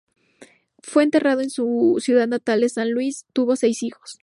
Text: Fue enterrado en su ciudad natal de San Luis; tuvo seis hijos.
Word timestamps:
Fue 0.81 1.03
enterrado 1.03 1.41
en 1.41 1.51
su 1.51 1.97
ciudad 1.99 2.27
natal 2.27 2.61
de 2.61 2.69
San 2.69 2.89
Luis; 2.89 3.27
tuvo 3.33 3.55
seis 3.55 3.83
hijos. 3.83 4.17